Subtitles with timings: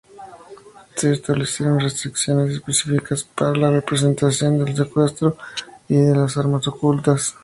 [0.95, 5.37] Se establecieron restricciones específicas para la representación del secuestro
[5.87, 7.35] y de las armas ocultas.